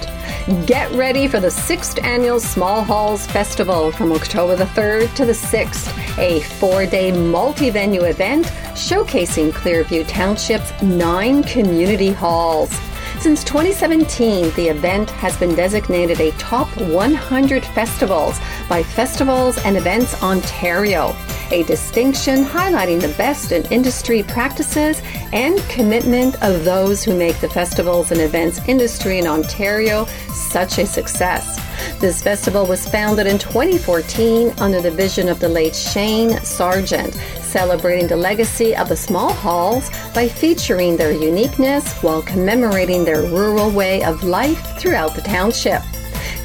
[0.66, 5.34] Get ready for the 6th annual Small Halls Festival from October the 3rd to the
[5.34, 8.45] 6th, a four day multi venue event
[8.76, 12.71] showcasing Clearview Township's nine community halls.
[13.20, 20.23] Since 2017, the event has been designated a top 100 festivals by Festivals and Events
[20.23, 21.13] Ontario,
[21.52, 25.02] a distinction highlighting the best in industry practices
[25.34, 30.86] and commitment of those who make the festivals and events industry in Ontario such a
[30.86, 31.60] success.
[31.99, 38.08] This festival was founded in 2014 under the vision of the late Shane Sargent, celebrating
[38.08, 44.04] the legacy of the small halls by featuring their uniqueness while commemorating their rural way
[44.04, 45.82] of life throughout the township.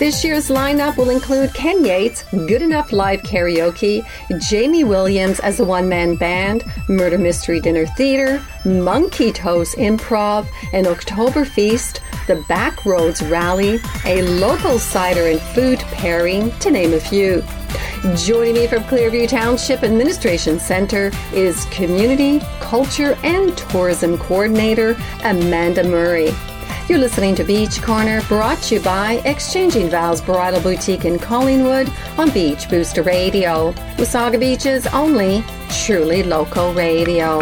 [0.02, 4.04] This year's lineup will include Ken Yates, Good Enough Live Karaoke,
[4.40, 10.86] Jamie Williams as a one man band, Murder Mystery Dinner Theater, Monkey Toast Improv, an
[10.86, 17.40] OktoberFEAST, the Backroads Rally, a local cider and food pairing, to name a few.
[18.16, 26.32] Joining me from Clearview Township Administration Center is Community, Culture, and Tourism Coordinator Amanda Murray.
[26.88, 31.88] You're listening to Beach Corner, brought to you by Exchanging Vows Bridal Boutique in Collingwood
[32.18, 33.70] on Beach Booster Radio.
[33.98, 37.38] Wasaga Beach's only truly local radio.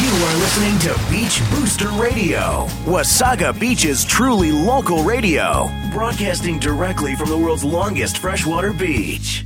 [0.00, 7.28] You are listening to Beach Booster Radio, Wasaga Beach's truly local radio, broadcasting directly from
[7.28, 9.44] the world's longest freshwater beach.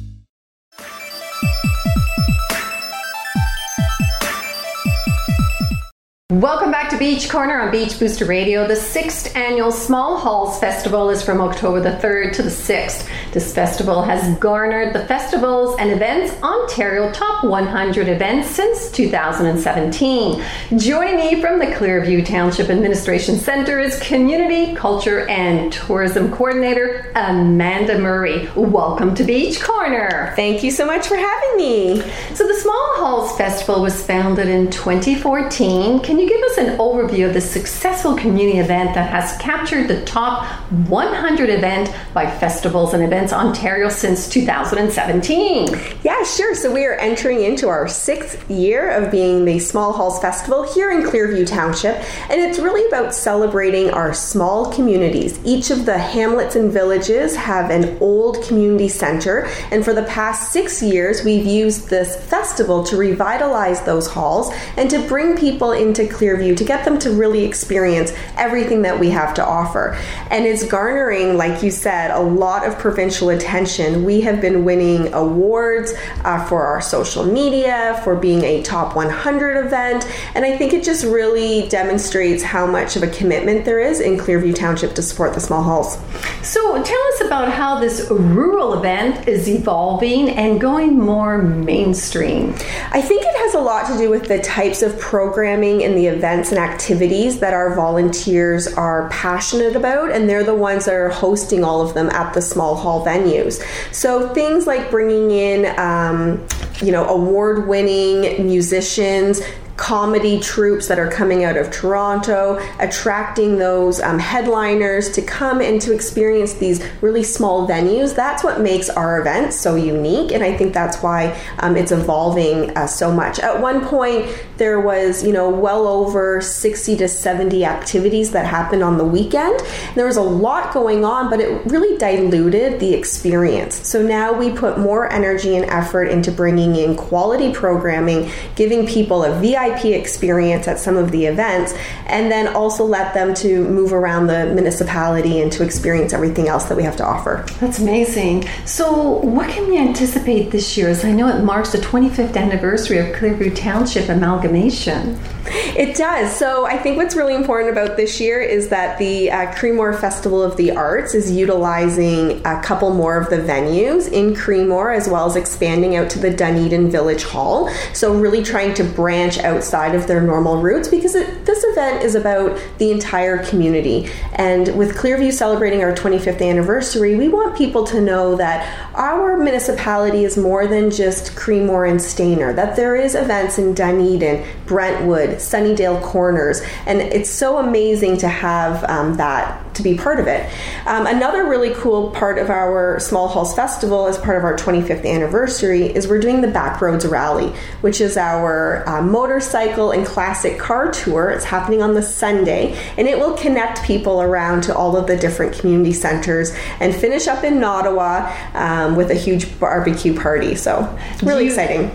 [6.32, 8.66] Welcome back to Beach Corner on Beach Booster Radio.
[8.66, 13.08] The sixth annual Small Halls Festival is from October the 3rd to the 6th.
[13.30, 20.42] This festival has garnered the Festivals and Events Ontario Top 100 events since 2017.
[20.76, 28.00] Joining me from the Clearview Township Administration Center is Community, Culture, and Tourism Coordinator Amanda
[28.00, 28.48] Murray.
[28.56, 30.32] Welcome to Beach Corner.
[30.34, 32.00] Thank you so much for having me.
[32.34, 36.00] So, the Small Halls Festival was founded in 2014.
[36.00, 40.04] Can you give us an overview of the successful community event that has captured the
[40.04, 40.46] top
[40.88, 45.68] 100 event by Festivals and Events Ontario since 2017?
[46.02, 46.54] Yeah, sure.
[46.54, 50.90] So we are entering into our sixth year of being the Small Halls Festival here
[50.90, 51.96] in Clearview Township,
[52.30, 55.40] and it's really about celebrating our small communities.
[55.44, 60.52] Each of the hamlets and villages have an old community center, and for the past
[60.52, 66.05] six years, we've used this festival to revitalize those halls and to bring people into
[66.06, 69.98] Clearview to get them to really experience everything that we have to offer.
[70.30, 74.04] And it's garnering, like you said, a lot of provincial attention.
[74.04, 75.94] We have been winning awards
[76.24, 80.84] uh, for our social media, for being a top 100 event, and I think it
[80.84, 85.34] just really demonstrates how much of a commitment there is in Clearview Township to support
[85.34, 85.98] the small halls.
[86.42, 92.54] So tell us about how this rural event is evolving and going more mainstream.
[92.92, 96.06] I think it has a lot to do with the types of programming and the
[96.06, 101.08] events and activities that our volunteers are passionate about, and they're the ones that are
[101.08, 103.60] hosting all of them at the small hall venues.
[103.92, 106.46] So things like bringing in, um,
[106.82, 109.40] you know, award-winning musicians
[109.76, 115.80] comedy troops that are coming out of Toronto, attracting those um, headliners to come and
[115.82, 118.14] to experience these really small venues.
[118.14, 122.76] That's what makes our event so unique, and I think that's why um, it's evolving
[122.76, 123.38] uh, so much.
[123.38, 128.82] At one point, there was, you know, well over 60 to 70 activities that happened
[128.82, 129.60] on the weekend.
[129.94, 133.86] There was a lot going on, but it really diluted the experience.
[133.86, 139.24] So now we put more energy and effort into bringing in quality programming, giving people
[139.24, 141.74] a VIP VIP experience at some of the events,
[142.06, 146.64] and then also let them to move around the municipality and to experience everything else
[146.64, 147.44] that we have to offer.
[147.60, 148.48] That's amazing.
[148.64, 150.88] So, what can we anticipate this year?
[150.88, 155.18] As I know it marks the 25th anniversary of Clearview Township amalgamation.
[155.48, 156.34] It does.
[156.34, 160.42] So, I think what's really important about this year is that the uh, Creemore Festival
[160.42, 165.26] of the Arts is utilizing a couple more of the venues in Creemore as well
[165.26, 167.70] as expanding out to the Dunedin Village Hall.
[167.92, 171.45] So, really trying to branch outside of their normal routes because it,
[171.76, 174.08] event is about the entire community.
[174.34, 180.24] And with Clearview celebrating our 25th anniversary, we want people to know that our municipality
[180.24, 186.02] is more than just Creemore and Stayner, that there is events in Dunedin, Brentwood, Sunnidale
[186.02, 190.50] Corners, and it's so amazing to have um, that to be part of it.
[190.86, 195.06] Um, another really cool part of our Small Halls Festival, as part of our 25th
[195.06, 197.52] anniversary, is we're doing the Backroads Rally,
[197.82, 201.30] which is our uh, motorcycle and classic car tour.
[201.30, 205.16] It's happening on the Sunday, and it will connect people around to all of the
[205.16, 210.54] different community centers and finish up in Nottawa um, with a huge barbecue party.
[210.54, 211.90] So, really you, exciting.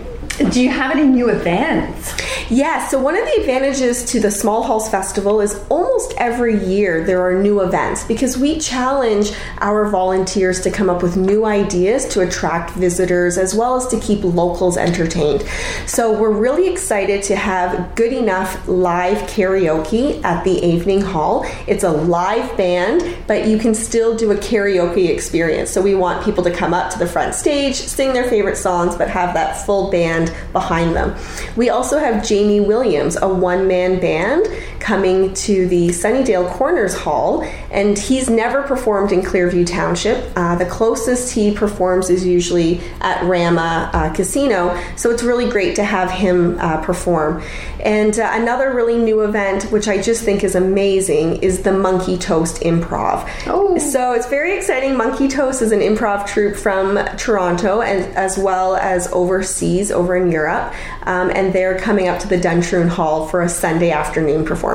[0.50, 2.14] Do you have any new events?
[2.50, 7.04] Yeah, so one of the advantages to the Small Halls Festival is almost every year
[7.04, 12.06] there are new events because we challenge our volunteers to come up with new ideas
[12.08, 15.44] to attract visitors as well as to keep locals entertained.
[15.86, 21.46] So we're really excited to have Good Enough live karaoke at the Avening Hall.
[21.66, 25.70] It's a live band, but you can still do a karaoke experience.
[25.70, 28.96] So we want people to come up to the front stage, sing their favorite songs,
[28.96, 31.16] but have that full band behind them.
[31.56, 34.46] We also have Jamie Williams, a one man band,
[34.82, 40.30] coming to the Sunnidale Corners Hall, and he's never performed in Clearview Township.
[40.36, 45.76] Uh, the closest he performs is usually at Rama uh, Casino, so it's really great
[45.76, 47.42] to have him uh, perform.
[47.80, 52.18] And uh, another really new event, which I just think is amazing, is the Monkey
[52.18, 53.28] Toast Improv.
[53.46, 53.78] Oh.
[53.78, 54.96] So it's very exciting.
[54.96, 60.30] Monkey Toast is an improv troupe from Toronto and as well as overseas over in
[60.30, 64.71] Europe, um, and they're coming up to the Duntroon Hall for a Sunday afternoon performance.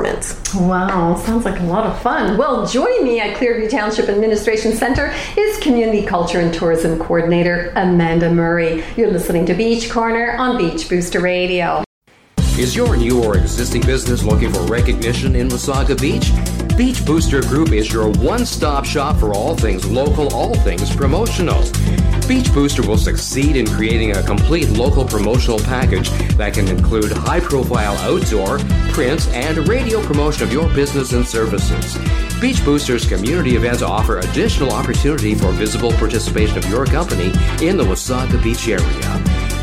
[0.56, 2.38] Wow, sounds like a lot of fun.
[2.38, 8.32] Well, joining me at Clearview Township Administration Center is Community Culture and Tourism Coordinator Amanda
[8.32, 8.84] Murray.
[8.96, 11.84] You're listening to Beach Corner on Beach Booster Radio.
[12.58, 16.57] Is your new or existing business looking for recognition in Wasaga Beach?
[16.78, 21.64] Beach Booster Group is your one stop shop for all things local, all things promotional.
[22.28, 27.40] Beach Booster will succeed in creating a complete local promotional package that can include high
[27.40, 28.60] profile outdoor,
[28.94, 31.98] print, and radio promotion of your business and services.
[32.40, 37.84] Beach Booster's community events offer additional opportunity for visible participation of your company in the
[37.84, 39.37] Wasaga Beach area.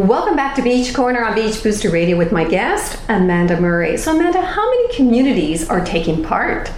[0.00, 3.98] Welcome back to Beach Corner on Beach Booster Radio with my guest, Amanda Murray.
[3.98, 6.70] So, Amanda, how many communities are taking part?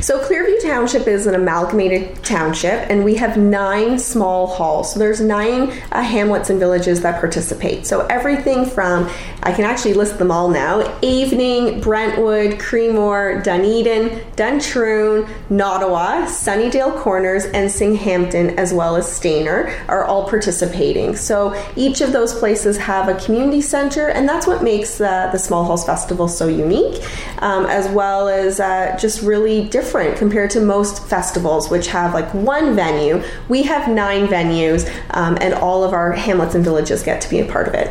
[0.00, 4.94] So Clearview Township is an amalgamated township, and we have nine small halls.
[4.94, 7.86] So there's nine uh, hamlets and villages that participate.
[7.86, 9.10] So everything from
[9.42, 17.44] I can actually list them all now: Avening, Brentwood, Creemore, Dunedin, Duntroon, Nottawa, Sunnidale Corners,
[17.44, 21.14] and Singhampton, as well as Stayner, are all participating.
[21.14, 25.38] So each of those places have a community center, and that's what makes uh, the
[25.38, 27.02] Small Halls Festival so unique,
[27.38, 32.32] um, as well as uh, just really different compared to most festivals, which have like
[32.34, 33.22] one venue.
[33.48, 37.40] We have nine venues, um, and all of our hamlets and villages get to be
[37.40, 37.90] a part of it.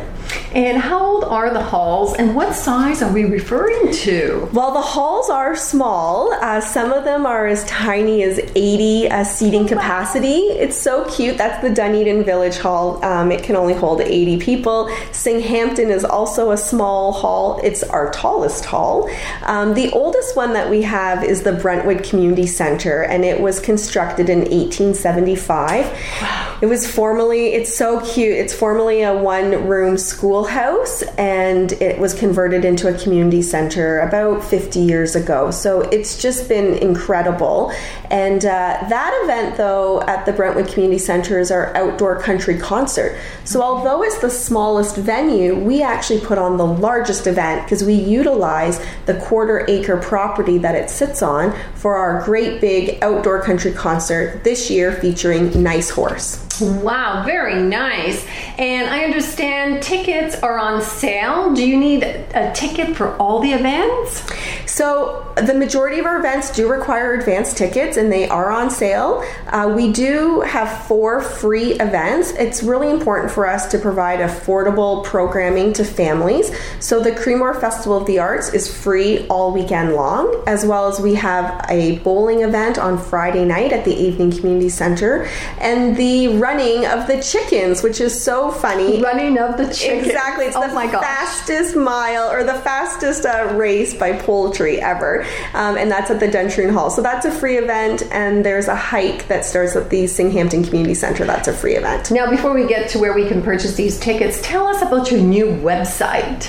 [0.52, 4.48] And how old are the halls and what size are we referring to?
[4.52, 6.32] Well, the halls are small.
[6.34, 10.38] Uh, some of them are as tiny as 80 uh, seating capacity.
[10.38, 11.38] It's so cute.
[11.38, 13.04] That's the Dunedin Village Hall.
[13.04, 14.90] Um, it can only hold 80 people.
[15.12, 17.60] Singhampton is also a small hall.
[17.62, 19.10] It's our tallest hall.
[19.42, 23.60] Um, the oldest one that we have is the Brentwood Community Center, and it was
[23.60, 25.86] constructed in 1875.
[26.22, 26.49] Wow.
[26.60, 28.36] It was formerly, it's so cute.
[28.36, 34.44] It's formerly a one room schoolhouse and it was converted into a community center about
[34.44, 35.50] 50 years ago.
[35.52, 37.72] So it's just been incredible.
[38.10, 43.18] And uh, that event, though, at the Brentwood Community Center is our outdoor country concert.
[43.44, 47.94] So although it's the smallest venue, we actually put on the largest event because we
[47.94, 53.72] utilize the quarter acre property that it sits on for our great big outdoor country
[53.72, 56.49] concert this year featuring Nice Horse.
[56.60, 58.26] Wow, very nice.
[58.58, 61.54] And I understand tickets are on sale.
[61.54, 64.22] Do you need a ticket for all the events?
[64.66, 69.24] So, the majority of our events do require advance tickets and they are on sale.
[69.46, 72.32] Uh, we do have four free events.
[72.32, 76.50] It's really important for us to provide affordable programming to families.
[76.80, 81.00] So, the Creemore Festival of the Arts is free all weekend long, as well as
[81.00, 86.28] we have a bowling event on Friday night at the Avening Community Center and the
[86.38, 89.02] running of the chickens, which is so funny.
[89.02, 90.06] Running of the chickens.
[90.06, 90.46] Exactly.
[90.46, 91.02] It's oh the my gosh.
[91.02, 94.16] fastest mile or the fastest uh, race by
[94.60, 95.24] poultry ever.
[95.54, 96.90] Um, and that's at the Duntroon Hall.
[96.90, 98.02] So that's a free event.
[98.10, 101.24] And there's a hike that starts at the Singhampton Community Center.
[101.24, 102.10] That's a free event.
[102.10, 105.20] Now, before we get to where we can purchase these tickets, tell us about your
[105.20, 106.48] new website.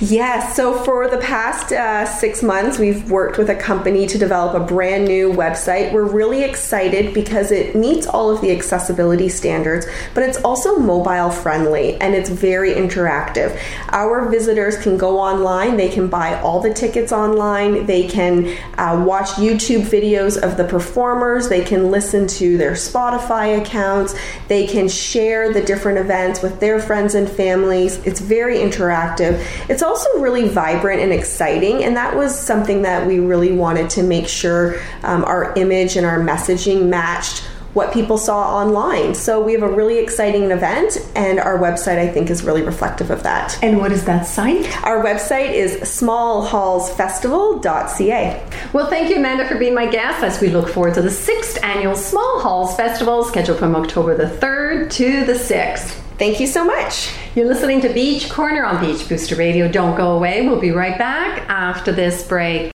[0.00, 0.56] Yes.
[0.56, 4.64] So for the past uh, six months, we've worked with a company to develop a
[4.64, 5.92] brand new website.
[5.92, 11.30] We're really excited because it meets all of the accessibility standards, but it's also mobile
[11.30, 13.58] friendly and it's very interactive.
[13.90, 19.04] Our visitors can go online, they can buy all the tickets online, they can uh,
[19.06, 24.14] watch YouTube videos of the performers, they can listen to their Spotify accounts,
[24.48, 27.98] they can share the different events with their friends and families.
[28.06, 29.44] It's very interactive.
[29.68, 34.02] It's also really vibrant and exciting, and that was something that we really wanted to
[34.02, 37.42] make sure um, our image and our messaging matched
[37.74, 39.14] what people saw online.
[39.14, 43.10] So we have a really exciting event, and our website, I think, is really reflective
[43.10, 43.62] of that.
[43.62, 44.66] And what is that site?
[44.84, 48.42] Our website is smallhallsfestival.ca.
[48.72, 51.62] Well, thank you, Amanda, for being my guest as we look forward to the sixth
[51.62, 55.98] annual Small Halls Festival scheduled from October the 3rd to the 6th.
[56.18, 57.10] Thank you so much.
[57.34, 59.70] You're listening to Beach Corner on Beach Booster Radio.
[59.70, 60.46] Don't go away.
[60.46, 62.72] We'll be right back after this break.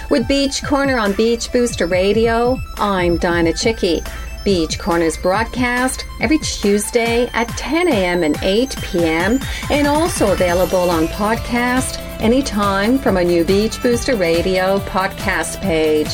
[0.10, 4.06] With Beach Corner on Beach Booster Radio, I'm Dianna Chycki.
[4.44, 8.24] Beach Corners broadcast every Tuesday at 10 a.m.
[8.24, 9.40] and 8 p.m.
[9.72, 16.10] and also available on podcast anytime from a new Beach Booster Radio podcast page.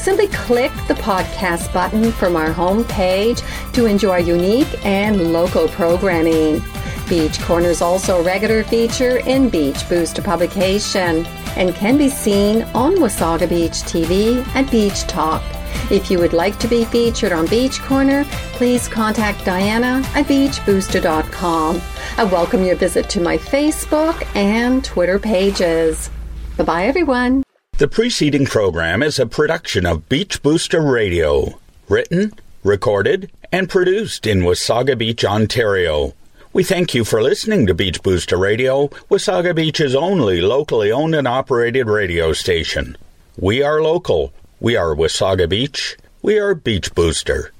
[0.00, 3.40] Simply click the podcast button from our home page
[3.72, 6.60] to enjoy unique and local programming.
[7.08, 11.24] Beach Corners also a regular feature in Beach Booster publication
[11.56, 15.42] and can be seen on Wasaga Beach TV and Beach Talk.
[15.90, 21.80] If you would like to be featured on Beach Corner, please contact Dianna at beachbooster.com.
[22.18, 26.10] I welcome your visit to my Facebook and Twitter pages.
[26.56, 27.42] Bye bye, everyone.
[27.78, 32.32] The preceding program is a production of Beach Booster Radio, written,
[32.64, 36.14] recorded, and produced in Wasaga Beach, Ontario.
[36.56, 41.28] We thank you for listening to Beach Booster Radio, Wasaga Beach's only locally owned and
[41.28, 42.96] operated radio station.
[43.36, 44.32] We are local.
[44.58, 45.98] We are Wasaga Beach.
[46.22, 47.52] We are Beach Booster.